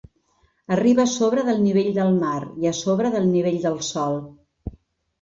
[0.75, 4.23] Arriba a sobre del nivell del mar i a sobre del nivell del sòl.